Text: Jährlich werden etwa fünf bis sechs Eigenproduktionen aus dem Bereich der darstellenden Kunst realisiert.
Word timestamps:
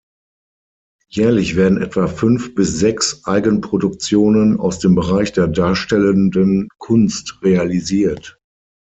Jährlich 1.09 1.55
werden 1.55 1.79
etwa 1.79 2.07
fünf 2.07 2.55
bis 2.55 2.79
sechs 2.79 3.23
Eigenproduktionen 3.27 4.59
aus 4.59 4.79
dem 4.79 4.95
Bereich 4.95 5.31
der 5.31 5.47
darstellenden 5.47 6.69
Kunst 6.79 7.37
realisiert. 7.43 8.41